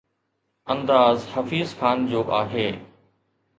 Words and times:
انداز 0.73 1.19
حفيظ 1.35 1.69
خان 1.81 1.99
جو 2.11 2.21
آهي. 2.41 2.67